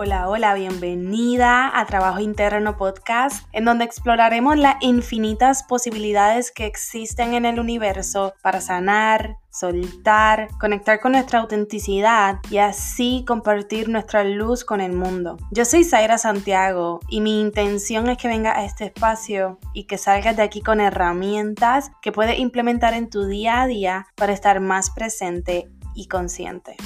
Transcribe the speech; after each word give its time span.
Hola, 0.00 0.28
hola, 0.28 0.54
bienvenida 0.54 1.76
a 1.76 1.84
Trabajo 1.86 2.20
Interno 2.20 2.76
Podcast, 2.76 3.48
en 3.52 3.64
donde 3.64 3.84
exploraremos 3.84 4.56
las 4.56 4.76
infinitas 4.80 5.64
posibilidades 5.64 6.52
que 6.52 6.66
existen 6.66 7.34
en 7.34 7.44
el 7.44 7.58
universo 7.58 8.32
para 8.40 8.60
sanar, 8.60 9.38
soltar, 9.50 10.50
conectar 10.60 11.00
con 11.00 11.10
nuestra 11.10 11.40
autenticidad 11.40 12.36
y 12.48 12.58
así 12.58 13.24
compartir 13.26 13.88
nuestra 13.88 14.22
luz 14.22 14.64
con 14.64 14.80
el 14.80 14.92
mundo. 14.92 15.36
Yo 15.50 15.64
soy 15.64 15.82
Zaira 15.82 16.16
Santiago 16.16 17.00
y 17.08 17.20
mi 17.20 17.40
intención 17.40 18.08
es 18.08 18.18
que 18.18 18.28
venga 18.28 18.56
a 18.56 18.64
este 18.64 18.84
espacio 18.84 19.58
y 19.74 19.88
que 19.88 19.98
salgas 19.98 20.36
de 20.36 20.44
aquí 20.44 20.60
con 20.60 20.80
herramientas 20.80 21.90
que 22.02 22.12
puedes 22.12 22.38
implementar 22.38 22.94
en 22.94 23.10
tu 23.10 23.26
día 23.26 23.62
a 23.62 23.66
día 23.66 24.06
para 24.14 24.32
estar 24.32 24.60
más 24.60 24.90
presente 24.90 25.68
y 25.96 26.06
consciente. 26.06 26.76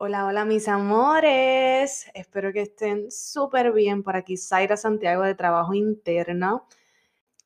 Hola, 0.00 0.26
hola 0.26 0.44
mis 0.44 0.68
amores. 0.68 2.08
Espero 2.14 2.52
que 2.52 2.60
estén 2.62 3.10
súper 3.10 3.72
bien 3.72 4.04
por 4.04 4.14
aquí. 4.14 4.36
Zaira 4.36 4.76
Santiago 4.76 5.24
de 5.24 5.34
Trabajo 5.34 5.74
Interno. 5.74 6.68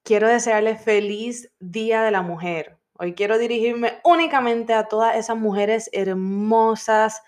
Quiero 0.03 0.29
desearles 0.29 0.83
feliz 0.83 1.51
Día 1.61 2.03
de 2.03 2.11
la 2.11 2.21
Mujer. 2.21 2.77
Hoy 2.99 3.15
quiero 3.15 3.39
dirigirme 3.39 4.01
únicamente 4.05 4.75
a 4.75 4.87
todas 4.87 5.17
esas 5.17 5.39
mujeres 5.39 5.89
hermosas, 5.95 7.23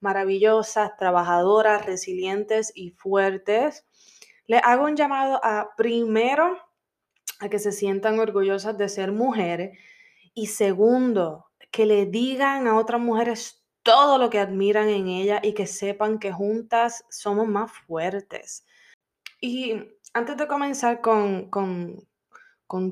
maravillosas, 0.00 0.94
trabajadoras, 0.98 1.86
resilientes 1.86 2.70
y 2.74 2.90
fuertes. 2.90 3.86
Les 4.46 4.60
hago 4.62 4.84
un 4.84 4.94
llamado 4.94 5.40
a 5.42 5.70
primero 5.78 6.58
a 7.40 7.48
que 7.48 7.58
se 7.58 7.72
sientan 7.72 8.18
orgullosas 8.18 8.76
de 8.76 8.90
ser 8.90 9.10
mujeres 9.10 9.78
y 10.34 10.48
segundo, 10.48 11.46
que 11.70 11.86
le 11.86 12.04
digan 12.04 12.66
a 12.66 12.76
otras 12.76 13.00
mujeres 13.00 13.65
todo 13.86 14.18
lo 14.18 14.30
que 14.30 14.40
admiran 14.40 14.88
en 14.88 15.06
ella 15.06 15.40
y 15.44 15.54
que 15.54 15.68
sepan 15.68 16.18
que 16.18 16.32
juntas 16.32 17.04
somos 17.08 17.46
más 17.46 17.70
fuertes. 17.70 18.66
Y 19.40 19.74
antes 20.12 20.36
de 20.36 20.48
comenzar 20.48 21.00
con, 21.00 21.48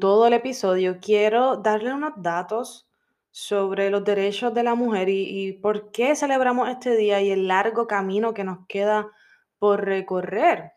todo 0.00 0.26
el 0.28 0.34
episodio, 0.34 1.00
quiero 1.00 1.56
darle 1.56 1.92
unos 1.92 2.12
datos 2.18 2.88
sobre 3.32 3.90
los 3.90 4.04
derechos 4.04 4.54
de 4.54 4.62
la 4.62 4.76
mujer 4.76 5.08
y, 5.08 5.48
y 5.48 5.52
por 5.54 5.90
qué 5.90 6.14
celebramos 6.14 6.68
este 6.68 6.96
día 6.96 7.20
y 7.20 7.32
el 7.32 7.48
largo 7.48 7.88
camino 7.88 8.32
que 8.32 8.44
nos 8.44 8.64
queda 8.68 9.10
por 9.58 9.84
recorrer. 9.84 10.74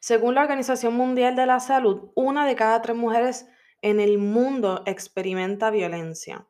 Según 0.00 0.34
la 0.34 0.40
Organización 0.40 0.94
Mundial 0.94 1.36
de 1.36 1.44
la 1.44 1.60
Salud, 1.60 2.10
una 2.14 2.46
de 2.46 2.56
cada 2.56 2.80
tres 2.80 2.96
mujeres 2.96 3.46
en 3.82 4.00
el 4.00 4.16
mundo 4.16 4.82
experimenta 4.86 5.70
violencia. 5.70 6.46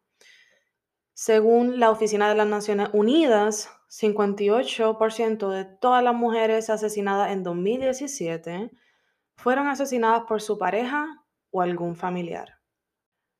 Según 1.14 1.78
la 1.78 1.90
Oficina 1.90 2.28
de 2.28 2.34
las 2.34 2.48
Naciones 2.48 2.88
Unidas, 2.92 3.70
58% 3.88 5.48
de 5.48 5.64
todas 5.64 6.02
las 6.02 6.14
mujeres 6.14 6.68
asesinadas 6.70 7.30
en 7.30 7.44
2017 7.44 8.72
fueron 9.36 9.68
asesinadas 9.68 10.24
por 10.24 10.42
su 10.42 10.58
pareja 10.58 11.24
o 11.52 11.62
algún 11.62 11.94
familiar. 11.94 12.58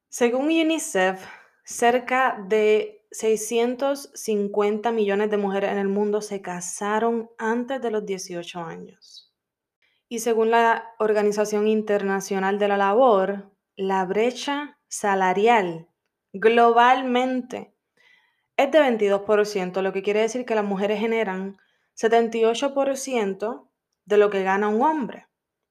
Según 0.09 0.45
UNICEF, 0.45 1.27
cerca 1.65 2.39
de 2.49 3.05
650 3.11 4.93
millones 4.93 5.31
de 5.31 5.37
mujeres 5.37 5.73
en 5.73 5.79
el 5.79 5.89
mundo 5.89 6.21
se 6.21 6.41
casaron 6.41 7.29
antes 7.39 7.83
de 7.83 7.91
los 7.91 8.07
18 8.07 8.61
años. 8.61 9.35
Y 10.09 10.21
según 10.21 10.53
la 10.53 10.95
Organización 11.01 11.67
Internacional 11.67 12.61
de 12.61 12.69
la 12.69 12.77
Labor, 12.77 13.51
la 13.75 14.05
brecha 14.05 14.79
salarial 14.87 15.89
globalmente 16.35 17.73
es 18.57 18.71
de 18.71 18.81
22%, 18.81 19.81
lo 19.83 19.93
que 19.93 20.03
quiere 20.03 20.21
decir 20.21 20.45
que 20.45 20.55
las 20.55 20.65
mujeres 20.65 21.01
generan 21.01 21.57
78% 21.97 23.69
de 24.05 24.17
lo 24.17 24.31
que 24.31 24.43
gana 24.43 24.69
un 24.69 24.83
hombre. 24.83 25.29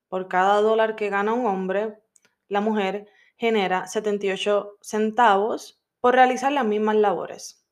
Por 0.08 0.28
cada 0.28 0.62
dólar 0.62 0.96
que 0.96 1.10
gana 1.10 1.34
un 1.34 1.46
hombre, 1.46 2.00
la 2.48 2.62
mujer 2.62 3.08
genera 3.38 3.88
78 3.88 4.78
centavos 4.82 5.82
por 6.00 6.16
realizar 6.16 6.52
las 6.52 6.66
mismas 6.66 6.96
labores. 6.96 7.66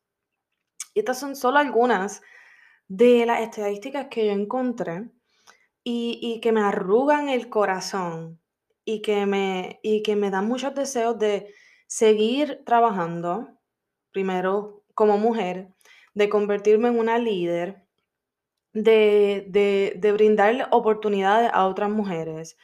Y 0.93 0.99
estas 0.99 1.19
son 1.19 1.35
solo 1.35 1.59
algunas 1.59 2.21
de 2.87 3.25
las 3.25 3.41
estadísticas 3.41 4.07
que 4.09 4.25
yo 4.25 4.31
encontré 4.33 5.09
y, 5.83 6.39
que 6.41 6.51
me 6.51 6.61
arrugan 6.61 7.29
el 7.29 7.49
corazón 7.49 8.41
y 8.83 9.01
que 9.01 9.25
me, 9.25 9.79
y 9.81 10.03
que 10.03 10.15
me 10.15 10.29
dan 10.29 10.47
muchos 10.47 10.75
deseos 10.75 11.17
de 11.17 11.53
seguir 11.91 12.63
trabajando, 12.65 13.49
primero 14.13 14.81
como 14.93 15.17
mujer, 15.17 15.67
de 16.13 16.29
convertirme 16.29 16.87
en 16.87 16.97
una 16.97 17.17
líder, 17.17 17.83
de, 18.71 19.45
de, 19.99 20.11
brindarle 20.13 20.63
oportunidades 20.71 21.51
a 21.53 21.67
otras 21.67 21.89
mujeres. 21.89 22.55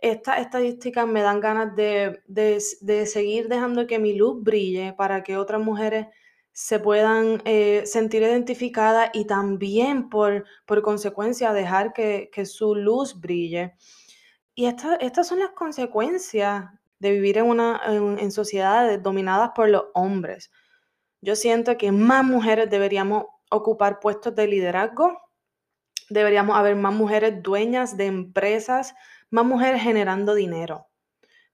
Estas 0.00 0.40
estadísticas 0.40 1.06
me 1.06 1.22
dan 1.22 1.38
ganas 1.38 1.76
de, 1.76 2.18
de, 2.26 3.06
seguir 3.06 3.46
dejando 3.46 3.86
que 3.86 4.00
mi 4.00 4.14
luz 4.14 4.42
brille 4.42 4.94
para 4.94 5.22
que 5.22 5.36
otras 5.36 5.62
mujeres 5.62 6.08
se 6.50 6.80
puedan 6.80 7.42
eh, 7.44 7.82
sentir 7.86 8.22
identificadas 8.22 9.10
y 9.12 9.26
también 9.26 10.08
por, 10.08 10.44
por 10.66 10.82
consecuencia 10.82 11.52
dejar 11.52 11.92
que, 11.92 12.30
que, 12.32 12.44
su 12.44 12.74
luz 12.74 13.20
brille. 13.20 13.76
Y 14.56 14.66
estas 14.66 15.28
son 15.28 15.38
las 15.38 15.50
consecuencias 15.50 16.64
de 16.98 17.12
vivir 17.12 17.38
en, 17.38 17.46
una, 17.46 17.80
en, 17.86 18.30
sociedades 18.32 19.02
dominadas 19.02 19.50
por 19.54 19.68
los 19.68 19.84
hombres. 19.94 20.50
Yo 21.20 21.36
siento 21.36 21.76
que 21.76 21.92
más 21.92 22.24
mujeres 22.24 22.70
deberíamos 22.70 23.24
ocupar 23.50 24.00
puestos 24.00 24.34
de 24.34 24.46
liderazgo, 24.46 25.18
deberíamos 26.08 26.56
haber 26.56 26.76
más 26.76 26.94
mujeres 26.94 27.42
dueñas 27.42 27.96
de 27.96 28.06
empresas, 28.06 28.94
más 29.30 29.44
mujeres 29.44 29.82
generando 29.82 30.34
dinero. 30.34 30.86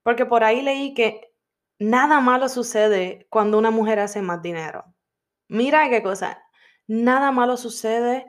Porque 0.03 0.27
por 0.27 0.45
ahí 0.45 0.63
leí 0.63 0.95
que 0.95 1.33
nada 1.79 2.21
malo 2.21 2.49
sucede 2.49 3.27
cuando 3.31 3.59
una 3.59 3.71
mujer 3.71 3.99
hace 3.99 4.23
más 4.23 4.43
dinero. 4.43 4.85
Mira 5.49 5.89
qué 5.91 6.03
cosa, 6.03 6.43
nada 6.87 7.31
malo 7.33 7.57
sucede 7.57 8.27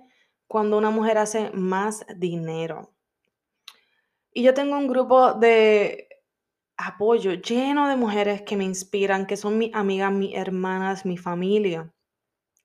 cuando 0.47 0.77
una 0.77 0.89
mujer 0.89 1.17
hace 1.17 1.51
más 1.51 2.05
dinero. 2.17 2.93
Y 4.31 4.43
yo 4.43 4.53
tengo 4.53 4.77
un 4.77 4.87
grupo 4.87 5.33
de 5.33 6.02
apoyo 6.87 7.33
lleno 7.33 7.87
de 7.87 7.95
mujeres 7.95 8.41
que 8.41 8.57
me 8.57 8.63
inspiran, 8.63 9.25
que 9.25 9.37
son 9.37 9.57
mis 9.57 9.73
amigas, 9.73 10.11
mis 10.11 10.35
hermanas, 10.35 11.05
mi 11.05 11.17
familia, 11.17 11.93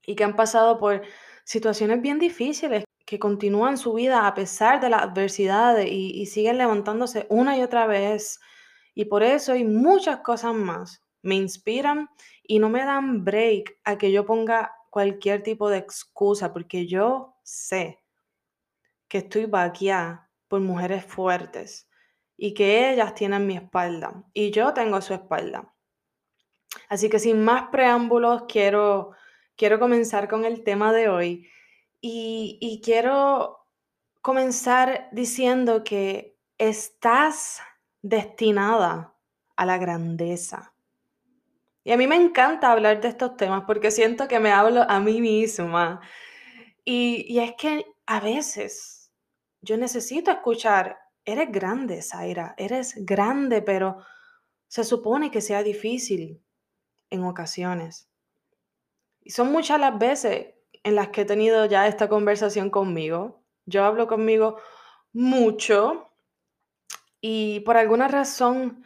y 0.06 0.16
que 0.16 0.24
han 0.24 0.36
pasado 0.36 0.78
por 0.78 1.02
situaciones 1.44 2.02
bien 2.02 2.18
difíciles, 2.18 2.84
que 3.06 3.18
continúan 3.18 3.78
su 3.78 3.94
vida 3.94 4.26
a 4.26 4.34
pesar 4.34 4.80
de 4.80 4.90
las 4.90 5.02
adversidades 5.02 5.86
y, 5.90 6.10
y 6.20 6.26
siguen 6.26 6.58
levantándose 6.58 7.26
una 7.30 7.56
y 7.56 7.62
otra 7.62 7.86
vez. 7.86 8.38
Y 8.94 9.06
por 9.06 9.22
eso 9.22 9.52
hay 9.52 9.64
muchas 9.64 10.20
cosas 10.20 10.54
más. 10.54 11.02
Me 11.22 11.34
inspiran 11.36 12.08
y 12.42 12.58
no 12.58 12.68
me 12.68 12.84
dan 12.84 13.24
break 13.24 13.78
a 13.84 13.96
que 13.96 14.12
yo 14.12 14.26
ponga 14.26 14.72
cualquier 14.90 15.42
tipo 15.42 15.70
de 15.70 15.78
excusa, 15.78 16.52
porque 16.52 16.86
yo 16.86 17.36
sé 17.42 17.98
que 19.08 19.18
estoy 19.18 19.46
vaqueada 19.46 20.30
por 20.48 20.60
mujeres 20.60 21.04
fuertes 21.04 21.88
y 22.41 22.54
que 22.54 22.93
ellas 22.93 23.15
tienen 23.15 23.47
mi 23.47 23.56
espalda 23.56 24.25
y 24.32 24.53
yo 24.53 24.72
tengo 24.72 25.03
su 25.03 25.12
espalda. 25.12 25.75
Así 26.88 27.10
que 27.10 27.19
sin 27.19 27.44
más 27.44 27.69
preámbulos, 27.71 28.44
quiero, 28.49 29.10
quiero 29.56 29.81
comenzar 29.81 30.28
con 30.28 30.44
el 30.44 30.62
tema 30.62 30.93
de 30.93 31.09
hoy 31.09 31.48
y, 32.00 32.81
quiero 32.84 33.66
comenzar 34.22 35.09
diciendo 35.10 35.82
que 35.82 36.38
estás 36.59 37.60
destinada 38.03 39.15
a 39.57 39.66
la 39.66 39.78
grandeza. 39.78 40.72
Y 41.83 41.91
a 41.91 41.97
mí 41.97 42.07
me 42.07 42.16
encanta 42.16 42.71
hablar 42.71 43.01
de 43.01 43.09
estos 43.09 43.36
temas 43.36 43.65
porque 43.66 43.91
siento 43.91 44.28
que 44.28 44.39
me 44.39 44.53
hablo 44.53 44.84
a 44.89 45.01
mí 45.01 45.21
misma. 45.21 46.01
Y 46.84 47.39
es 47.39 47.54
que 47.59 47.84
a 48.07 48.21
veces 48.21 49.10
yo 49.60 49.77
necesito 49.77 50.30
escuchar 50.30 50.98
eres 51.28 51.53
grande, 51.53 52.01
Zaira, 52.01 52.54
eres 52.57 52.95
grande, 53.04 53.60
pero 53.60 53.98
se 54.66 54.83
supone 54.83 55.30
que 55.30 55.42
sea 55.42 55.63
difícil 55.63 56.42
en 57.10 57.25
ocasiones. 57.25 58.09
Y 59.21 59.30
son 59.30 59.53
muchas 59.53 59.78
las 59.78 59.98
veces 59.98 60.54
en 60.83 60.95
las 60.95 61.09
que 61.09 61.22
he 61.22 61.25
tenido 61.27 61.66
ya 61.66 61.86
esta 61.86 62.09
conversación 62.09 62.71
conmigo. 62.71 63.45
Yo 63.66 63.84
hablo 63.84 64.07
conmigo 64.07 64.59
mucho 65.13 66.10
y 67.21 67.60
por 67.60 67.77
alguna 67.77 68.09
razón 68.09 68.83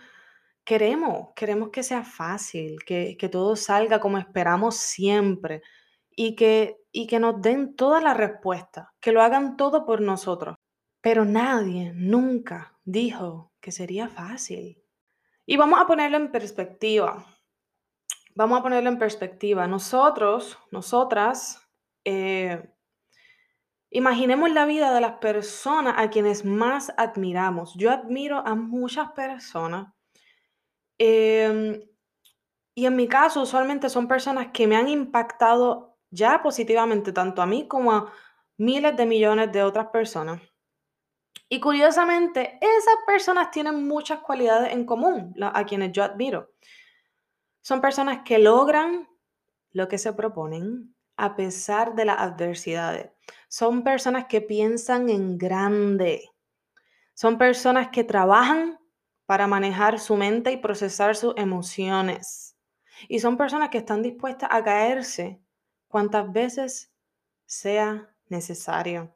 queremos, 0.64 1.28
queremos 1.36 1.70
que 1.70 1.84
sea 1.84 2.02
fácil, 2.02 2.82
que, 2.84 3.16
que 3.16 3.28
todo 3.28 3.54
salga 3.54 4.00
como 4.00 4.18
esperamos 4.18 4.76
siempre 4.78 5.62
y 6.10 6.34
que, 6.34 6.78
y 6.90 7.06
que 7.06 7.20
nos 7.20 7.40
den 7.40 7.76
todas 7.76 8.02
las 8.02 8.16
respuestas, 8.16 8.88
que 9.00 9.12
lo 9.12 9.22
hagan 9.22 9.56
todo 9.56 9.84
por 9.86 10.00
nosotros. 10.00 10.56
Pero 11.02 11.24
nadie 11.24 11.92
nunca 11.94 12.78
dijo 12.84 13.52
que 13.60 13.72
sería 13.72 14.08
fácil. 14.08 14.82
Y 15.44 15.56
vamos 15.56 15.80
a 15.80 15.86
ponerlo 15.86 16.16
en 16.16 16.30
perspectiva. 16.30 17.26
vamos 18.34 18.58
a 18.58 18.62
ponerlo 18.62 18.88
en 18.88 18.98
perspectiva. 18.98 19.66
Nosotros, 19.66 20.58
nosotras, 20.70 21.60
eh, 22.04 22.72
imaginemos 23.90 24.50
la 24.50 24.64
vida 24.64 24.94
de 24.94 25.02
las 25.02 25.18
personas 25.18 25.94
a 25.98 26.08
quienes 26.08 26.44
más 26.44 26.92
admiramos. 26.96 27.74
Yo 27.76 27.90
admiro 27.90 28.38
a 28.38 28.54
muchas 28.54 29.10
personas. 29.12 29.92
Em, 30.98 31.82
y 32.74 32.86
en 32.86 32.96
mi 32.96 33.06
caso, 33.08 33.42
usualmente 33.42 33.90
son 33.90 34.08
personas 34.08 34.48
que 34.52 34.66
me 34.66 34.76
han 34.76 34.88
impactado 34.88 35.98
ya 36.10 36.42
positivamente, 36.42 37.12
tanto 37.12 37.42
a 37.42 37.46
mí 37.46 37.68
como 37.68 37.92
a 37.92 38.12
miles 38.56 38.96
de 38.96 39.06
millones 39.06 39.52
de 39.52 39.62
otras 39.62 39.88
personas. 39.88 40.40
Y 41.52 41.60
curiosamente, 41.60 42.58
esas 42.62 42.96
personas 43.06 43.50
tienen 43.50 43.86
muchas 43.86 44.20
cualidades 44.20 44.72
en 44.72 44.86
común, 44.86 45.34
a 45.38 45.66
quienes 45.66 45.92
yo 45.92 46.02
admiro. 46.02 46.50
Son 47.60 47.82
personas 47.82 48.22
que 48.24 48.38
logran 48.38 49.06
lo 49.72 49.86
que 49.86 49.98
se 49.98 50.14
proponen 50.14 50.94
a 51.18 51.36
pesar 51.36 51.94
de 51.94 52.06
las 52.06 52.20
adversidades. 52.20 53.10
Son 53.48 53.84
personas 53.84 54.28
que 54.30 54.40
piensan 54.40 55.10
en 55.10 55.36
grande. 55.36 56.30
Son 57.12 57.36
personas 57.36 57.88
que 57.88 58.02
trabajan 58.02 58.78
para 59.26 59.46
manejar 59.46 60.00
su 60.00 60.16
mente 60.16 60.52
y 60.52 60.56
procesar 60.56 61.16
sus 61.16 61.34
emociones. 61.36 62.56
Y 63.08 63.18
son 63.18 63.36
personas 63.36 63.68
que 63.68 63.76
están 63.76 64.00
dispuestas 64.00 64.48
a 64.50 64.64
caerse 64.64 65.38
cuantas 65.86 66.32
veces 66.32 66.90
sea 67.44 68.10
necesario. 68.30 69.14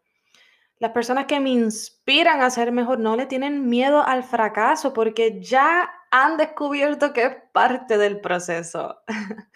Las 0.78 0.92
personas 0.92 1.24
que 1.24 1.40
me 1.40 1.50
inspiran 1.50 2.42
a 2.42 2.50
ser 2.50 2.70
mejor 2.70 2.98
no 2.98 3.16
le 3.16 3.24
tienen 3.24 3.68
miedo 3.68 4.06
al 4.06 4.24
fracaso 4.24 4.92
porque 4.92 5.40
ya 5.40 5.90
han 6.10 6.36
descubierto 6.36 7.14
que 7.14 7.24
es 7.24 7.36
parte 7.52 7.96
del 7.96 8.20
proceso. 8.20 9.00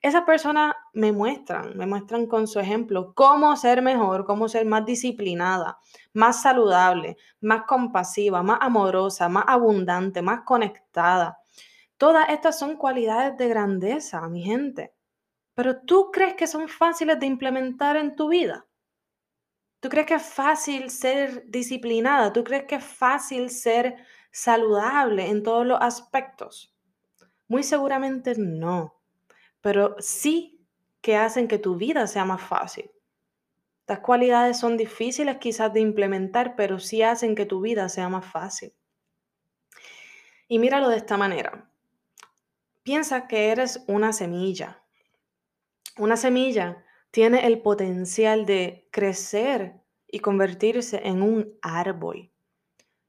Esas 0.00 0.22
personas 0.22 0.74
me 0.92 1.12
muestran, 1.12 1.76
me 1.76 1.86
muestran 1.86 2.26
con 2.26 2.46
su 2.46 2.60
ejemplo 2.60 3.14
cómo 3.14 3.56
ser 3.56 3.82
mejor, 3.82 4.26
cómo 4.26 4.48
ser 4.48 4.66
más 4.66 4.84
disciplinada, 4.84 5.78
más 6.12 6.42
saludable, 6.42 7.16
más 7.40 7.62
compasiva, 7.66 8.42
más 8.42 8.58
amorosa, 8.60 9.28
más 9.28 9.44
abundante, 9.46 10.20
más 10.22 10.42
conectada. 10.44 11.38
Todas 11.98 12.28
estas 12.30 12.58
son 12.58 12.76
cualidades 12.76 13.36
de 13.36 13.48
grandeza, 13.48 14.26
mi 14.28 14.42
gente. 14.42 14.94
Pero 15.54 15.80
¿tú 15.82 16.10
crees 16.12 16.34
que 16.34 16.46
son 16.46 16.68
fáciles 16.68 17.18
de 17.20 17.26
implementar 17.26 17.96
en 17.96 18.16
tu 18.16 18.28
vida? 18.28 18.66
¿Tú 19.84 19.90
crees 19.90 20.06
que 20.06 20.14
es 20.14 20.22
fácil 20.22 20.88
ser 20.88 21.44
disciplinada? 21.46 22.32
¿Tú 22.32 22.42
crees 22.42 22.64
que 22.64 22.76
es 22.76 22.84
fácil 22.84 23.50
ser 23.50 23.96
saludable 24.30 25.28
en 25.28 25.42
todos 25.42 25.66
los 25.66 25.78
aspectos? 25.78 26.74
Muy 27.48 27.62
seguramente 27.62 28.32
no, 28.34 28.98
pero 29.60 29.94
sí 29.98 30.66
que 31.02 31.18
hacen 31.18 31.48
que 31.48 31.58
tu 31.58 31.76
vida 31.76 32.06
sea 32.06 32.24
más 32.24 32.40
fácil. 32.40 32.90
Estas 33.80 33.98
cualidades 33.98 34.58
son 34.58 34.78
difíciles 34.78 35.36
quizás 35.36 35.70
de 35.74 35.80
implementar, 35.80 36.56
pero 36.56 36.78
sí 36.78 37.02
hacen 37.02 37.34
que 37.34 37.44
tu 37.44 37.60
vida 37.60 37.90
sea 37.90 38.08
más 38.08 38.24
fácil. 38.24 38.72
Y 40.48 40.60
míralo 40.60 40.88
de 40.88 40.96
esta 40.96 41.18
manera. 41.18 41.68
Piensa 42.84 43.28
que 43.28 43.50
eres 43.50 43.84
una 43.86 44.14
semilla. 44.14 44.82
Una 45.98 46.16
semilla 46.16 46.82
tiene 47.14 47.46
el 47.46 47.62
potencial 47.62 48.44
de 48.44 48.88
crecer 48.90 49.80
y 50.08 50.18
convertirse 50.18 51.00
en 51.04 51.22
un 51.22 51.56
árbol. 51.62 52.32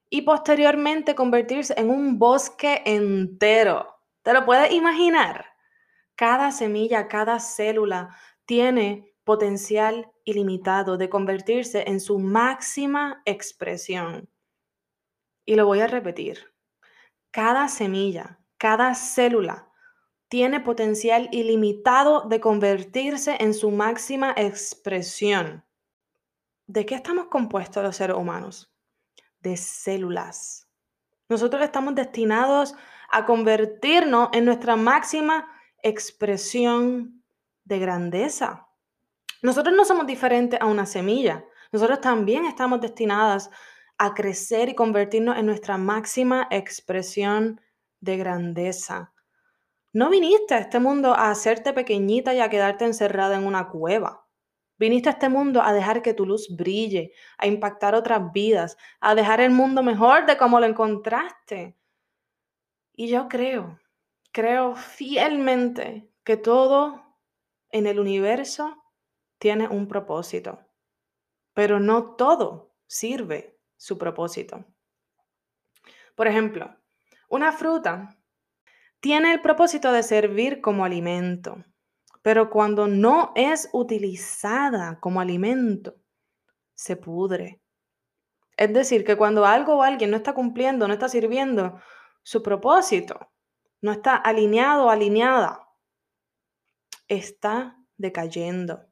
Y 0.08 0.22
posteriormente 0.22 1.16
convertirse 1.16 1.74
en 1.76 1.90
un 1.90 2.16
bosque 2.16 2.82
entero. 2.84 3.96
¿Te 4.22 4.32
lo 4.32 4.46
puedes 4.46 4.70
imaginar? 4.70 5.46
Cada 6.14 6.52
semilla, 6.52 7.08
cada 7.08 7.40
célula 7.40 8.16
tiene 8.44 9.12
potencial 9.24 10.08
ilimitado 10.22 10.96
de 10.96 11.08
convertirse 11.08 11.82
en 11.88 11.98
su 11.98 12.20
máxima 12.20 13.22
expresión. 13.24 14.30
Y 15.44 15.56
lo 15.56 15.66
voy 15.66 15.80
a 15.80 15.88
repetir. 15.88 16.54
Cada 17.32 17.66
semilla, 17.66 18.38
cada 18.56 18.94
célula 18.94 19.65
tiene 20.36 20.60
potencial 20.60 21.30
ilimitado 21.32 22.28
de 22.28 22.40
convertirse 22.40 23.38
en 23.40 23.54
su 23.54 23.70
máxima 23.70 24.34
expresión. 24.36 25.64
¿De 26.66 26.84
qué 26.84 26.94
estamos 26.94 27.28
compuestos 27.28 27.82
los 27.82 27.96
seres 27.96 28.18
humanos? 28.18 28.70
De 29.40 29.56
células. 29.56 30.68
Nosotros 31.30 31.62
estamos 31.62 31.94
destinados 31.94 32.74
a 33.10 33.24
convertirnos 33.24 34.28
en 34.34 34.44
nuestra 34.44 34.76
máxima 34.76 35.48
expresión 35.82 37.24
de 37.64 37.78
grandeza. 37.78 38.68
Nosotros 39.40 39.74
no 39.74 39.86
somos 39.86 40.06
diferentes 40.06 40.60
a 40.60 40.66
una 40.66 40.84
semilla. 40.84 41.46
Nosotros 41.72 42.02
también 42.02 42.44
estamos 42.44 42.82
destinadas 42.82 43.48
a 43.96 44.12
crecer 44.12 44.68
y 44.68 44.74
convertirnos 44.74 45.38
en 45.38 45.46
nuestra 45.46 45.78
máxima 45.78 46.46
expresión 46.50 47.58
de 48.00 48.18
grandeza. 48.18 49.14
No 49.92 50.10
viniste 50.10 50.54
a 50.54 50.58
este 50.58 50.78
mundo 50.78 51.14
a 51.14 51.30
hacerte 51.30 51.72
pequeñita 51.72 52.34
y 52.34 52.40
a 52.40 52.50
quedarte 52.50 52.84
encerrada 52.84 53.36
en 53.36 53.46
una 53.46 53.68
cueva. 53.68 54.26
Viniste 54.78 55.08
a 55.08 55.12
este 55.12 55.28
mundo 55.28 55.62
a 55.62 55.72
dejar 55.72 56.02
que 56.02 56.12
tu 56.12 56.26
luz 56.26 56.54
brille, 56.54 57.12
a 57.38 57.46
impactar 57.46 57.94
otras 57.94 58.32
vidas, 58.32 58.76
a 59.00 59.14
dejar 59.14 59.40
el 59.40 59.50
mundo 59.50 59.82
mejor 59.82 60.26
de 60.26 60.36
como 60.36 60.60
lo 60.60 60.66
encontraste. 60.66 61.76
Y 62.94 63.08
yo 63.08 63.28
creo, 63.28 63.78
creo 64.32 64.74
fielmente 64.76 66.10
que 66.24 66.36
todo 66.36 67.02
en 67.70 67.86
el 67.86 68.00
universo 68.00 68.76
tiene 69.38 69.68
un 69.68 69.88
propósito, 69.88 70.60
pero 71.54 71.80
no 71.80 72.16
todo 72.16 72.74
sirve 72.86 73.58
su 73.76 73.98
propósito. 73.98 74.64
Por 76.14 76.26
ejemplo, 76.26 76.74
una 77.28 77.52
fruta 77.52 78.15
tiene 79.00 79.32
el 79.32 79.40
propósito 79.40 79.92
de 79.92 80.02
servir 80.02 80.60
como 80.60 80.84
alimento, 80.84 81.64
pero 82.22 82.50
cuando 82.50 82.88
no 82.88 83.32
es 83.34 83.68
utilizada 83.72 84.98
como 85.00 85.20
alimento, 85.20 85.94
se 86.74 86.96
pudre. 86.96 87.60
Es 88.56 88.72
decir, 88.72 89.04
que 89.04 89.16
cuando 89.16 89.44
algo 89.44 89.76
o 89.76 89.82
alguien 89.82 90.10
no 90.10 90.16
está 90.16 90.34
cumpliendo, 90.34 90.88
no 90.88 90.94
está 90.94 91.08
sirviendo 91.08 91.80
su 92.22 92.42
propósito, 92.42 93.30
no 93.80 93.92
está 93.92 94.16
alineado 94.16 94.86
o 94.86 94.90
alineada, 94.90 95.68
está 97.06 97.78
decayendo. 97.96 98.86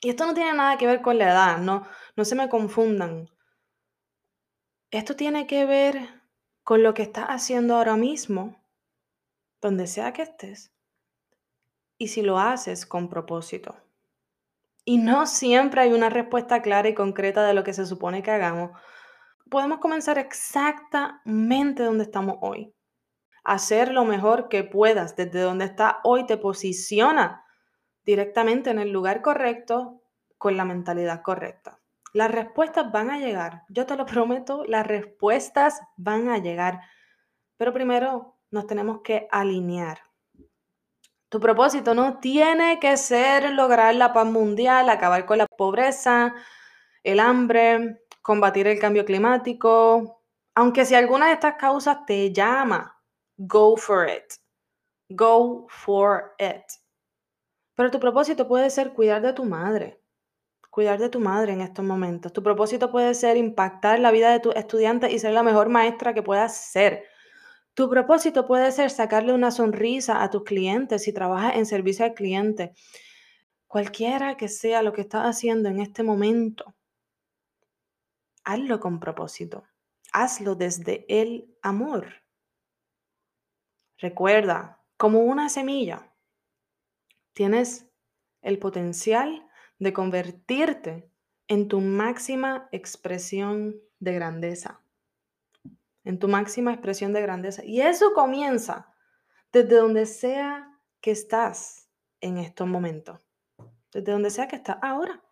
Y 0.00 0.10
esto 0.10 0.24
no 0.24 0.34
tiene 0.34 0.54
nada 0.54 0.78
que 0.78 0.86
ver 0.86 1.02
con 1.02 1.18
la 1.18 1.30
edad, 1.30 1.58
no, 1.58 1.86
no 2.16 2.24
se 2.24 2.34
me 2.34 2.48
confundan. 2.48 3.28
Esto 4.90 5.14
tiene 5.14 5.46
que 5.46 5.66
ver 5.66 6.22
con 6.62 6.82
lo 6.82 6.94
que 6.94 7.02
estás 7.02 7.26
haciendo 7.26 7.76
ahora 7.76 7.96
mismo 7.96 8.59
donde 9.60 9.86
sea 9.86 10.12
que 10.12 10.22
estés, 10.22 10.72
y 11.98 12.08
si 12.08 12.22
lo 12.22 12.38
haces 12.38 12.86
con 12.86 13.08
propósito. 13.08 13.76
Y 14.84 14.98
no 14.98 15.26
siempre 15.26 15.82
hay 15.82 15.92
una 15.92 16.08
respuesta 16.08 16.62
clara 16.62 16.88
y 16.88 16.94
concreta 16.94 17.46
de 17.46 17.54
lo 17.54 17.62
que 17.62 17.74
se 17.74 17.84
supone 17.84 18.22
que 18.22 18.30
hagamos. 18.30 18.70
Podemos 19.50 19.78
comenzar 19.78 20.18
exactamente 20.18 21.82
donde 21.82 22.04
estamos 22.04 22.38
hoy. 22.40 22.74
Hacer 23.44 23.92
lo 23.92 24.04
mejor 24.04 24.48
que 24.48 24.64
puedas 24.64 25.16
desde 25.16 25.40
donde 25.40 25.66
estás 25.66 25.96
hoy 26.04 26.24
te 26.24 26.38
posiciona 26.38 27.44
directamente 28.04 28.70
en 28.70 28.78
el 28.78 28.90
lugar 28.90 29.20
correcto 29.20 30.02
con 30.38 30.56
la 30.56 30.64
mentalidad 30.64 31.22
correcta. 31.22 31.80
Las 32.12 32.30
respuestas 32.30 32.90
van 32.90 33.10
a 33.10 33.18
llegar, 33.18 33.62
yo 33.68 33.86
te 33.86 33.96
lo 33.96 34.06
prometo, 34.06 34.64
las 34.64 34.86
respuestas 34.86 35.82
van 35.96 36.28
a 36.28 36.38
llegar. 36.38 36.80
Pero 37.56 37.72
primero 37.74 38.39
nos 38.50 38.66
tenemos 38.66 39.00
que 39.02 39.28
alinear. 39.30 39.98
Tu 41.28 41.38
propósito 41.38 41.94
no 41.94 42.18
tiene 42.18 42.80
que 42.80 42.96
ser 42.96 43.52
lograr 43.52 43.94
la 43.94 44.12
paz 44.12 44.26
mundial, 44.26 44.88
acabar 44.88 45.26
con 45.26 45.38
la 45.38 45.46
pobreza, 45.46 46.34
el 47.04 47.20
hambre, 47.20 48.02
combatir 48.20 48.66
el 48.66 48.80
cambio 48.80 49.04
climático. 49.04 50.22
Aunque 50.56 50.84
si 50.84 50.96
alguna 50.96 51.28
de 51.28 51.34
estas 51.34 51.54
causas 51.54 52.04
te 52.04 52.32
llama, 52.32 53.00
go 53.36 53.76
for 53.76 54.08
it. 54.08 54.24
Go 55.08 55.66
for 55.68 56.34
it. 56.38 56.64
Pero 57.76 57.90
tu 57.90 58.00
propósito 58.00 58.48
puede 58.48 58.68
ser 58.68 58.92
cuidar 58.92 59.22
de 59.22 59.32
tu 59.32 59.44
madre, 59.44 60.02
cuidar 60.68 60.98
de 60.98 61.08
tu 61.08 61.20
madre 61.20 61.52
en 61.52 61.60
estos 61.60 61.84
momentos. 61.84 62.32
Tu 62.32 62.42
propósito 62.42 62.90
puede 62.90 63.14
ser 63.14 63.36
impactar 63.36 64.00
la 64.00 64.10
vida 64.10 64.32
de 64.32 64.40
tus 64.40 64.54
estudiantes 64.56 65.12
y 65.12 65.18
ser 65.20 65.32
la 65.32 65.42
mejor 65.44 65.68
maestra 65.68 66.12
que 66.12 66.22
puedas 66.22 66.56
ser. 66.56 67.04
Tu 67.74 67.88
propósito 67.88 68.46
puede 68.46 68.72
ser 68.72 68.90
sacarle 68.90 69.32
una 69.32 69.50
sonrisa 69.50 70.22
a 70.22 70.30
tus 70.30 70.44
clientes 70.44 71.04
si 71.04 71.12
trabajas 71.12 71.56
en 71.56 71.66
servicio 71.66 72.04
al 72.04 72.14
cliente. 72.14 72.74
Cualquiera 73.66 74.36
que 74.36 74.48
sea 74.48 74.82
lo 74.82 74.92
que 74.92 75.02
estás 75.02 75.24
haciendo 75.24 75.68
en 75.68 75.80
este 75.80 76.02
momento, 76.02 76.74
hazlo 78.44 78.80
con 78.80 78.98
propósito. 78.98 79.64
Hazlo 80.12 80.56
desde 80.56 81.06
el 81.08 81.56
amor. 81.62 82.24
Recuerda, 83.98 84.82
como 84.96 85.20
una 85.20 85.48
semilla, 85.48 86.12
tienes 87.32 87.86
el 88.42 88.58
potencial 88.58 89.46
de 89.78 89.92
convertirte 89.92 91.10
en 91.46 91.68
tu 91.68 91.80
máxima 91.80 92.68
expresión 92.72 93.80
de 93.98 94.14
grandeza. 94.14 94.79
En 96.04 96.18
tu 96.18 96.28
máxima 96.28 96.72
expresión 96.72 97.12
de 97.12 97.22
grandeza. 97.22 97.64
Y 97.64 97.80
eso 97.82 98.12
comienza 98.14 98.92
desde 99.52 99.76
donde 99.76 100.06
sea 100.06 100.78
que 101.00 101.10
estás 101.10 101.88
en 102.20 102.38
estos 102.38 102.66
momentos. 102.66 103.20
Desde 103.92 104.12
donde 104.12 104.30
sea 104.30 104.48
que 104.48 104.56
estás 104.56 104.78
ahora. 104.82 105.22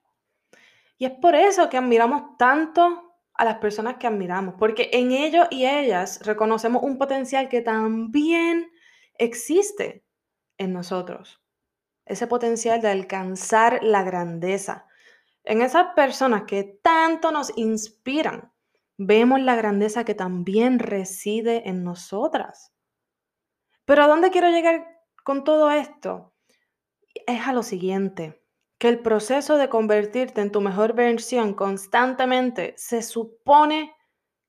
Y 0.98 1.04
es 1.04 1.12
por 1.12 1.34
eso 1.34 1.68
que 1.68 1.78
admiramos 1.78 2.36
tanto 2.38 3.08
a 3.34 3.44
las 3.44 3.58
personas 3.58 3.96
que 3.98 4.08
admiramos, 4.08 4.56
porque 4.58 4.90
en 4.92 5.12
ellos 5.12 5.46
y 5.50 5.64
ellas 5.64 6.20
reconocemos 6.24 6.82
un 6.82 6.98
potencial 6.98 7.48
que 7.48 7.60
también 7.60 8.68
existe 9.14 10.04
en 10.58 10.72
nosotros. 10.72 11.40
Ese 12.04 12.26
potencial 12.26 12.80
de 12.80 12.88
alcanzar 12.88 13.78
la 13.84 14.02
grandeza. 14.02 14.86
En 15.44 15.62
esas 15.62 15.94
personas 15.94 16.42
que 16.48 16.80
tanto 16.82 17.30
nos 17.30 17.56
inspiran, 17.56 18.52
vemos 18.98 19.40
la 19.40 19.56
grandeza 19.56 20.04
que 20.04 20.14
también 20.14 20.78
reside 20.78 21.68
en 21.68 21.84
nosotras. 21.84 22.74
Pero 23.84 24.02
¿a 24.02 24.08
dónde 24.08 24.30
quiero 24.30 24.50
llegar 24.50 24.86
con 25.24 25.44
todo 25.44 25.70
esto? 25.70 26.34
Es 27.26 27.46
a 27.46 27.52
lo 27.52 27.62
siguiente 27.62 28.42
que 28.78 28.88
el 28.88 29.00
proceso 29.00 29.56
de 29.56 29.68
convertirte 29.68 30.40
en 30.40 30.52
tu 30.52 30.60
mejor 30.60 30.94
versión 30.94 31.54
constantemente 31.54 32.74
se 32.76 33.02
supone 33.02 33.92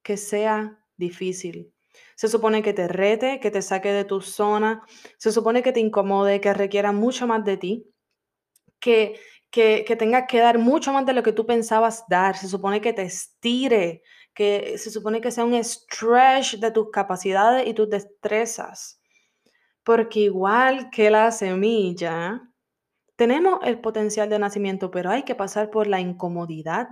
que 0.04 0.18
sea 0.18 0.84
difícil. 0.98 1.74
Se 2.16 2.28
supone 2.28 2.62
que 2.62 2.74
te 2.74 2.88
rete, 2.88 3.40
que 3.40 3.50
te 3.50 3.62
saque 3.62 3.92
de 3.92 4.06
tu 4.06 4.22
zona, 4.22 4.84
se 5.18 5.32
supone 5.32 5.64
que 5.64 5.72
te 5.72 5.80
incomode, 5.80 6.42
que 6.42 6.54
requiera 6.54 6.92
mucho 6.92 7.26
más 7.26 7.44
de 7.44 7.58
ti, 7.58 7.94
que, 8.80 9.20
que, 9.50 9.84
que 9.88 9.96
tengas 9.96 10.26
que 10.28 10.40
dar 10.40 10.60
mucho 10.60 10.94
más 10.94 11.06
de 11.06 11.14
lo 11.14 11.24
que 11.24 11.34
tú 11.34 11.46
pensabas 11.46 12.06
dar, 12.08 12.38
se 12.38 12.48
supone 12.48 12.82
que 12.82 12.94
te 12.94 13.04
estire, 13.04 14.04
que 14.34 14.78
se 14.78 14.92
supone 14.92 15.22
que 15.22 15.32
sea 15.32 15.46
un 15.46 15.62
stretch 15.64 16.58
de 16.60 16.72
tus 16.72 16.92
capacidades 16.92 17.68
y 17.68 17.74
tus 17.74 17.90
destrezas. 17.90 19.02
Porque 19.84 20.22
igual 20.22 20.90
que 20.92 21.10
la 21.10 21.32
semilla, 21.32 22.42
tenemos 23.16 23.60
el 23.64 23.82
potencial 23.82 24.30
de 24.30 24.40
nacimiento, 24.40 24.92
pero 24.92 25.10
hay 25.10 25.24
que 25.24 25.36
pasar 25.36 25.70
por 25.70 25.88
la 25.88 26.00
incomodidad 26.00 26.88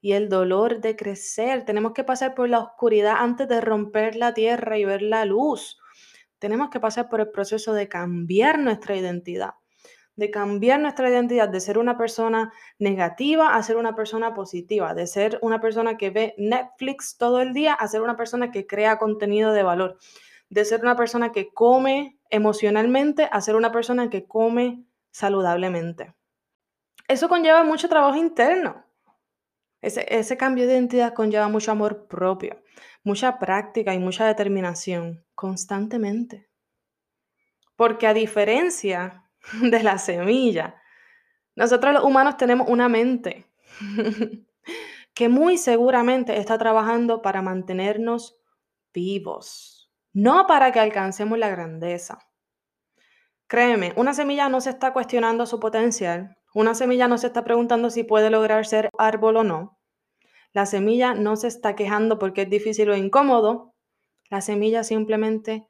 y 0.00 0.12
el 0.12 0.28
dolor 0.28 0.80
de 0.80 0.96
crecer. 0.96 1.64
Tenemos 1.64 1.92
que 1.92 2.04
pasar 2.04 2.34
por 2.34 2.48
la 2.48 2.58
oscuridad 2.60 3.16
antes 3.18 3.48
de 3.48 3.60
romper 3.60 4.16
la 4.16 4.34
tierra 4.34 4.78
y 4.78 4.84
ver 4.84 5.02
la 5.02 5.24
luz. 5.24 5.78
Tenemos 6.38 6.70
que 6.70 6.80
pasar 6.80 7.08
por 7.08 7.20
el 7.20 7.30
proceso 7.30 7.74
de 7.74 7.88
cambiar 7.88 8.58
nuestra 8.58 8.96
identidad, 8.96 9.50
de 10.16 10.30
cambiar 10.30 10.80
nuestra 10.80 11.08
identidad, 11.08 11.48
de 11.48 11.60
ser 11.60 11.78
una 11.78 11.96
persona 11.96 12.52
negativa 12.78 13.54
a 13.54 13.62
ser 13.62 13.76
una 13.76 13.94
persona 13.94 14.34
positiva, 14.34 14.94
de 14.94 15.06
ser 15.06 15.38
una 15.42 15.60
persona 15.60 15.96
que 15.96 16.10
ve 16.10 16.34
Netflix 16.36 17.16
todo 17.16 17.40
el 17.40 17.52
día 17.52 17.74
a 17.74 17.88
ser 17.88 18.02
una 18.02 18.16
persona 18.16 18.50
que 18.50 18.66
crea 18.66 18.98
contenido 18.98 19.52
de 19.52 19.62
valor, 19.62 19.98
de 20.50 20.64
ser 20.64 20.82
una 20.82 20.96
persona 20.96 21.32
que 21.32 21.52
come 21.52 22.18
emocionalmente 22.28 23.28
a 23.30 23.40
ser 23.40 23.56
una 23.56 23.72
persona 23.72 24.10
que 24.10 24.26
come 24.26 24.84
saludablemente. 25.10 26.14
Eso 27.08 27.28
conlleva 27.28 27.64
mucho 27.64 27.88
trabajo 27.88 28.16
interno. 28.16 28.84
Ese, 29.82 30.36
cambio 30.36 30.66
de 30.66 30.74
identidad 30.74 31.14
conlleva 31.14 31.48
mucho 31.48 31.72
amor 31.72 32.06
propio, 32.06 32.62
mucha 33.02 33.38
práctica 33.38 33.94
y 33.94 33.98
mucha 33.98 34.26
determinación 34.26 35.24
constantemente. 35.34 36.48
Porque 37.76 38.06
a 38.06 38.12
diferencia 38.12 39.29
de 39.62 39.82
la 39.82 39.98
semilla, 39.98 40.80
nosotros 41.56 41.92
los 41.92 42.04
humanos 42.04 42.36
tenemos 42.36 42.68
una 42.68 42.88
mente 42.88 43.46
que 45.14 45.28
muy 45.28 45.58
seguramente 45.58 46.38
está 46.38 46.58
trabajando 46.58 47.22
para 47.22 47.42
mantenernos 47.42 48.38
vivos, 48.92 49.90
no 50.12 50.46
para 50.46 50.72
que 50.72 50.80
alcancemos 50.80 51.38
la 51.38 51.48
grandeza. 51.48 52.18
Créeme, 53.46 53.92
una 53.96 54.14
semilla 54.14 54.48
no 54.48 54.60
se 54.60 54.70
está 54.70 54.92
cuestionando 54.92 55.44
su 55.44 55.58
potencial, 55.58 56.36
una 56.54 56.74
semilla 56.74 57.08
no 57.08 57.18
se 57.18 57.28
está 57.28 57.44
preguntando 57.44 57.90
si 57.90 58.04
puede 58.04 58.30
lograr 58.30 58.66
ser 58.66 58.90
árbol 58.98 59.36
o 59.36 59.44
no. 59.44 59.78
La 60.52 60.66
semilla 60.66 61.14
no 61.14 61.36
se 61.36 61.46
está 61.46 61.76
quejando 61.76 62.18
porque 62.18 62.42
es 62.42 62.50
difícil 62.50 62.90
o 62.90 62.96
incómodo. 62.96 63.72
La 64.30 64.40
semilla 64.40 64.82
simplemente 64.82 65.68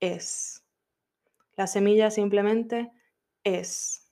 es. 0.00 0.64
La 1.56 1.66
semilla 1.66 2.10
simplemente 2.10 2.90
es. 3.44 4.10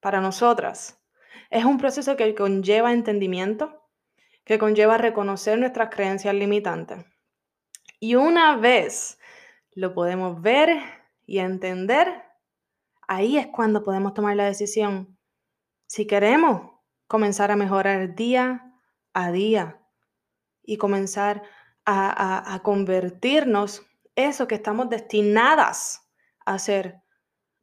Para 0.00 0.20
nosotras, 0.20 0.98
es 1.50 1.64
un 1.64 1.78
proceso 1.78 2.16
que 2.16 2.34
conlleva 2.34 2.92
entendimiento, 2.92 3.82
que 4.44 4.58
conlleva 4.58 4.96
reconocer 4.96 5.58
nuestras 5.58 5.90
creencias 5.90 6.34
limitantes. 6.34 7.04
Y 8.00 8.14
una 8.14 8.56
vez 8.56 9.18
lo 9.72 9.92
podemos 9.92 10.40
ver 10.40 10.80
y 11.26 11.38
entender, 11.38 12.22
ahí 13.06 13.36
es 13.38 13.48
cuando 13.48 13.82
podemos 13.82 14.14
tomar 14.14 14.36
la 14.36 14.44
decisión 14.44 15.18
si 15.86 16.06
queremos 16.06 16.70
comenzar 17.06 17.50
a 17.50 17.56
mejorar 17.56 18.14
día 18.14 18.74
a 19.14 19.32
día 19.32 19.82
y 20.62 20.76
comenzar 20.76 21.42
a, 21.84 22.54
a 22.54 22.62
convertirnos 22.62 23.82
eso 24.14 24.46
que 24.46 24.56
estamos 24.56 24.90
destinadas 24.90 26.06
a 26.44 26.54
hacer. 26.54 27.02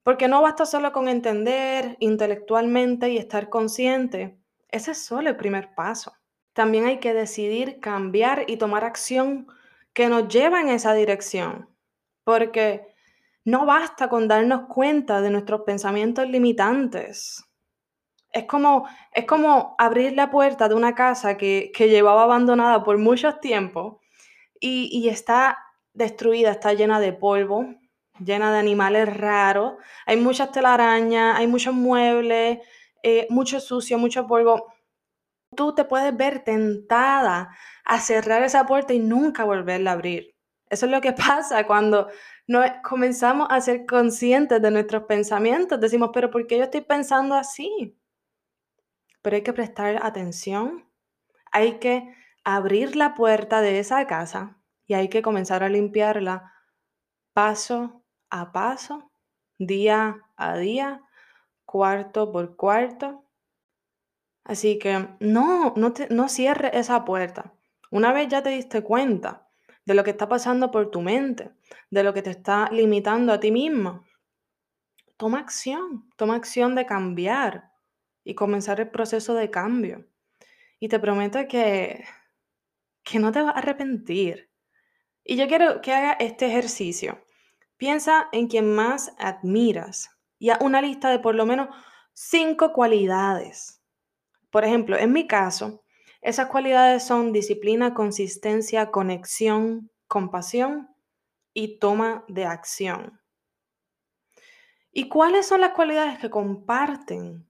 Porque 0.05 0.27
no 0.27 0.43
basta 0.43 0.67
solo 0.67 0.91
con 0.91 1.07
entender 1.07 1.97
intelectualmente 1.99 3.09
y 3.09 3.17
estar 3.17 3.49
consciente. 3.49 4.37
Ese 4.69 4.91
es 4.91 5.03
solo 5.03 5.29
el 5.29 5.35
primer 5.35 5.73
paso. 5.73 6.13
También 6.53 6.85
hay 6.85 6.99
que 6.99 7.15
decidir 7.15 7.79
cambiar 7.79 8.43
y 8.45 8.57
tomar 8.57 8.83
acción 8.83 9.47
que 9.93 10.07
nos 10.07 10.27
lleva 10.27 10.61
en 10.61 10.69
esa 10.69 10.93
dirección. 10.93 11.69
Porque 12.23 12.85
no 13.45 13.65
basta 13.65 14.07
con 14.07 14.27
darnos 14.27 14.67
cuenta 14.67 15.21
de 15.21 15.31
nuestros 15.31 15.61
pensamientos 15.61 16.29
limitantes. 16.29 17.43
Es 18.31 18.45
como, 18.45 18.87
es 19.11 19.25
como 19.25 19.73
abrir 19.79 20.13
la 20.13 20.29
puerta 20.29 20.69
de 20.69 20.75
una 20.75 20.93
casa 20.93 21.35
que, 21.35 21.71
llevaba 21.79 22.25
abandonada 22.25 22.83
por 22.83 22.99
muchos 22.99 23.39
tiempos 23.39 23.97
y, 24.59 25.09
está 25.09 25.57
destruida, 25.93 26.51
está 26.51 26.73
llena 26.73 26.99
de 26.99 27.11
polvo, 27.11 27.65
llena 28.19 28.51
de 28.51 28.59
animales 28.59 29.15
raros, 29.15 29.75
hay 30.05 30.17
muchas 30.17 30.51
telarañas, 30.51 31.37
hay 31.37 31.47
muchos 31.47 31.73
muebles, 31.73 32.59
eh, 33.03 33.27
mucho 33.29 33.59
sucio, 33.59 33.97
mucho 33.97 34.27
polvo. 34.27 34.73
Tú 35.55 35.73
te 35.75 35.85
puedes 35.85 36.15
ver 36.15 36.43
tentada 36.43 37.55
a 37.85 37.99
cerrar 37.99 38.43
esa 38.43 38.65
puerta 38.65 38.93
y 38.93 38.99
nunca 38.99 39.43
volverla 39.43 39.91
a 39.91 39.93
abrir. 39.93 40.35
Eso 40.69 40.85
es 40.85 40.91
lo 40.91 41.01
que 41.01 41.13
pasa 41.13 41.65
cuando 41.65 42.09
no, 42.47 42.61
comenzamos 42.83 43.47
a 43.49 43.61
ser 43.61 43.85
conscientes 43.85 44.61
de 44.61 44.71
nuestros 44.71 45.03
pensamientos. 45.03 45.79
Decimos, 45.79 46.11
pero 46.13 46.31
¿por 46.31 46.47
qué 46.47 46.57
yo 46.57 46.63
estoy 46.63 46.81
pensando 46.81 47.35
así? 47.35 47.97
Pero 49.21 49.35
hay 49.35 49.43
que 49.43 49.53
prestar 49.53 49.99
atención, 50.03 50.87
hay 51.51 51.79
que 51.79 52.13
abrir 52.43 52.95
la 52.95 53.15
puerta 53.15 53.61
de 53.61 53.79
esa 53.79 54.05
casa 54.05 54.57
y 54.85 54.93
hay 54.93 55.09
que 55.09 55.23
comenzar 55.23 55.63
a 55.63 55.69
limpiarla 55.69 56.53
paso 57.33 58.04
a 58.29 58.51
paso, 58.51 59.11
día 59.57 60.21
a 60.35 60.57
día, 60.57 61.01
cuarto 61.65 62.31
por 62.31 62.55
cuarto. 62.55 63.23
Así 64.43 64.77
que 64.79 65.07
no, 65.19 65.73
no, 65.75 65.93
te, 65.93 66.07
no 66.09 66.29
cierre 66.29 66.77
esa 66.77 67.03
puerta. 67.05 67.53
Una 67.91 68.13
vez 68.13 68.27
ya 68.27 68.43
te 68.43 68.49
diste 68.49 68.83
cuenta 68.83 69.47
de 69.85 69.93
lo 69.93 70.03
que 70.03 70.11
está 70.11 70.27
pasando 70.27 70.71
por 70.71 70.91
tu 70.91 71.01
mente, 71.01 71.51
de 71.89 72.03
lo 72.03 72.13
que 72.13 72.21
te 72.21 72.31
está 72.31 72.69
limitando 72.71 73.33
a 73.33 73.39
ti 73.39 73.51
mismo. 73.51 74.03
Toma 75.17 75.39
acción, 75.39 76.09
toma 76.17 76.35
acción 76.35 76.75
de 76.75 76.85
cambiar 76.85 77.71
y 78.23 78.35
comenzar 78.35 78.79
el 78.79 78.89
proceso 78.89 79.33
de 79.35 79.49
cambio. 79.49 80.05
Y 80.79 80.89
te 80.89 80.99
prometo 80.99 81.39
que, 81.47 82.03
que 83.03 83.19
no 83.19 83.31
te 83.31 83.41
vas 83.41 83.55
a 83.55 83.59
arrepentir. 83.59 84.49
Y 85.23 85.37
yo 85.37 85.47
quiero 85.47 85.81
que 85.81 85.93
haga 85.93 86.13
este 86.13 86.47
ejercicio. 86.47 87.24
Piensa 87.77 88.29
en 88.31 88.47
quien 88.47 88.73
más 88.73 89.13
admiras 89.17 90.09
y 90.39 90.49
haz 90.49 90.61
una 90.61 90.81
lista 90.81 91.09
de 91.09 91.19
por 91.19 91.35
lo 91.35 91.45
menos 91.45 91.69
cinco 92.13 92.71
cualidades. 92.71 93.81
Por 94.49 94.63
ejemplo, 94.63 94.97
en 94.97 95.11
mi 95.11 95.27
caso, 95.27 95.83
esas 96.21 96.47
cualidades 96.47 97.03
son 97.03 97.33
disciplina, 97.33 97.93
consistencia, 97.93 98.89
conexión, 98.91 99.91
compasión 100.07 100.89
y 101.53 101.77
toma 101.79 102.23
de 102.27 102.45
acción. 102.45 103.21
¿Y 104.91 105.09
cuáles 105.09 105.45
son 105.45 105.61
las 105.61 105.71
cualidades 105.71 106.17
que 106.19 106.29
comparten 106.29 107.45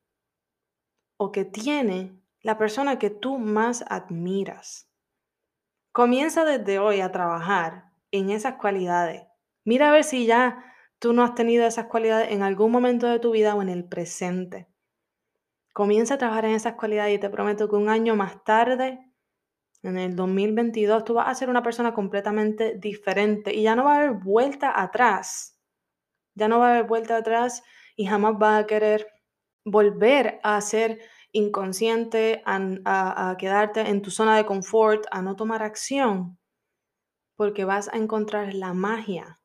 o 1.17 1.31
que 1.31 1.45
tiene 1.45 2.19
la 2.41 2.57
persona 2.57 2.97
que 2.97 3.11
tú 3.11 3.37
más 3.37 3.85
admiras? 3.87 4.89
Comienza 5.91 6.43
desde 6.43 6.79
hoy 6.79 7.01
a 7.01 7.11
trabajar 7.11 7.91
en 8.11 8.31
esas 8.31 8.55
cualidades. 8.55 9.27
Mira 9.65 9.89
a 9.89 9.91
ver 9.91 10.03
si 10.03 10.27
ya 10.27 10.63
tú 10.99 11.11
no 11.11 11.23
has 11.23 11.33
tenido 11.33 11.65
esas 11.65 11.87
cualidades 11.87 12.31
en 12.31 12.43
algún 12.43 12.71
momento 12.71 13.07
de 13.07 13.19
tu 13.19 13.31
vida 13.31 13.55
o 13.55 13.63
en 13.63 13.69
el 13.69 13.83
presente. 13.83 14.67
Comienza 15.73 16.13
a 16.13 16.17
trabajar 16.19 16.45
en 16.45 16.53
esas 16.53 16.75
cualidades 16.75 17.15
y 17.15 17.19
te 17.19 17.31
prometo 17.31 17.67
que 17.67 17.75
un 17.75 17.89
año 17.89 18.15
más 18.15 18.43
tarde, 18.43 18.99
en 19.81 19.97
el 19.97 20.15
2022, 20.15 21.03
tú 21.03 21.15
vas 21.15 21.27
a 21.27 21.35
ser 21.35 21.49
una 21.49 21.63
persona 21.63 21.95
completamente 21.95 22.77
diferente 22.77 23.53
y 23.55 23.63
ya 23.63 23.75
no 23.75 23.85
va 23.85 23.93
a 23.93 23.97
haber 23.97 24.11
vuelta 24.11 24.79
atrás. 24.79 25.59
Ya 26.35 26.47
no 26.47 26.59
va 26.59 26.67
a 26.67 26.71
haber 26.75 26.85
vuelta 26.85 27.17
atrás 27.17 27.63
y 27.95 28.05
jamás 28.05 28.37
vas 28.37 28.63
a 28.63 28.67
querer 28.67 29.07
volver 29.65 30.39
a 30.43 30.61
ser 30.61 30.99
inconsciente, 31.31 32.43
a, 32.45 33.29
a 33.31 33.37
quedarte 33.37 33.81
en 33.81 34.03
tu 34.03 34.11
zona 34.11 34.37
de 34.37 34.45
confort, 34.45 35.05
a 35.11 35.23
no 35.23 35.35
tomar 35.35 35.63
acción, 35.63 36.37
porque 37.35 37.65
vas 37.65 37.89
a 37.91 37.97
encontrar 37.97 38.53
la 38.53 38.73
magia 38.73 39.39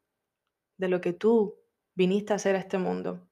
de 0.80 0.88
lo 0.88 1.00
que 1.00 1.12
tú 1.12 1.56
viniste 1.94 2.32
a 2.32 2.36
hacer 2.36 2.56
a 2.56 2.58
este 2.58 2.78
mundo. 2.78 3.28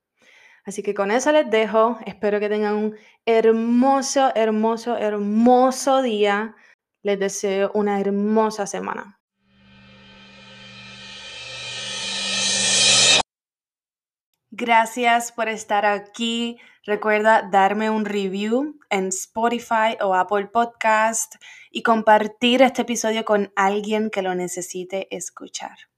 Así 0.64 0.82
que 0.82 0.92
con 0.92 1.10
eso 1.10 1.32
les 1.32 1.50
dejo. 1.50 1.98
Espero 2.04 2.38
que 2.38 2.50
tengan 2.50 2.74
un 2.76 2.96
hermoso, 3.24 4.30
hermoso, 4.34 4.98
hermoso 4.98 6.02
día. 6.02 6.54
Les 7.02 7.18
deseo 7.18 7.70
una 7.74 8.00
hermosa 8.00 8.66
semana. 8.66 9.18
Gracias 14.50 15.32
por 15.32 15.48
estar 15.48 15.86
aquí. 15.86 16.58
Recuerda 16.84 17.48
darme 17.50 17.88
un 17.88 18.04
review 18.04 18.78
en 18.90 19.08
Spotify 19.08 19.96
o 20.02 20.14
Apple 20.14 20.48
Podcast 20.48 21.36
y 21.70 21.82
compartir 21.82 22.60
este 22.60 22.82
episodio 22.82 23.24
con 23.24 23.52
alguien 23.56 24.10
que 24.10 24.20
lo 24.20 24.34
necesite 24.34 25.06
escuchar. 25.16 25.88